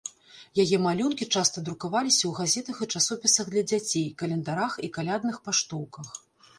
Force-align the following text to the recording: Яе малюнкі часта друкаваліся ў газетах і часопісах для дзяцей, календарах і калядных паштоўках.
Яе 0.63 0.77
малюнкі 0.85 1.27
часта 1.37 1.63
друкаваліся 1.67 2.19
ў 2.27 2.31
газетах 2.39 2.77
і 2.87 2.89
часопісах 2.95 3.45
для 3.55 3.63
дзяцей, 3.71 4.11
календарах 4.25 4.73
і 4.85 4.95
калядных 5.01 5.35
паштоўках. 5.49 6.07